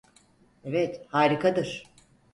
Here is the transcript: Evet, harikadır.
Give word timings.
Evet, 0.63 1.05
harikadır. 1.11 1.83